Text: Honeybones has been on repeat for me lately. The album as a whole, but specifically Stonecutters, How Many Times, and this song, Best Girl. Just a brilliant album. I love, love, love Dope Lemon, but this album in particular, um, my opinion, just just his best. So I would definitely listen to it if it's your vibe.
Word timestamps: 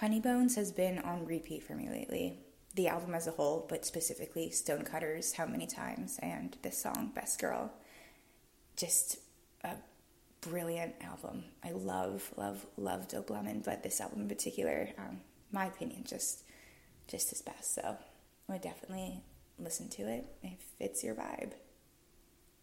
Honeybones 0.00 0.54
has 0.54 0.70
been 0.70 1.00
on 1.00 1.26
repeat 1.26 1.64
for 1.64 1.74
me 1.74 1.88
lately. 1.88 2.38
The 2.76 2.86
album 2.86 3.16
as 3.16 3.26
a 3.26 3.32
whole, 3.32 3.66
but 3.68 3.84
specifically 3.84 4.48
Stonecutters, 4.50 5.32
How 5.32 5.44
Many 5.44 5.66
Times, 5.66 6.20
and 6.22 6.56
this 6.62 6.80
song, 6.80 7.10
Best 7.16 7.40
Girl. 7.40 7.72
Just 8.76 9.18
a 9.64 9.74
brilliant 10.40 10.94
album. 11.02 11.42
I 11.64 11.72
love, 11.72 12.32
love, 12.36 12.64
love 12.76 13.08
Dope 13.08 13.30
Lemon, 13.30 13.60
but 13.64 13.82
this 13.82 14.00
album 14.00 14.20
in 14.20 14.28
particular, 14.28 14.90
um, 14.98 15.18
my 15.50 15.66
opinion, 15.66 16.04
just 16.06 16.44
just 17.08 17.30
his 17.30 17.42
best. 17.42 17.74
So 17.74 17.96
I 18.48 18.52
would 18.52 18.62
definitely 18.62 19.22
listen 19.58 19.88
to 19.88 20.02
it 20.02 20.26
if 20.44 20.60
it's 20.78 21.02
your 21.02 21.16
vibe. 21.16 21.52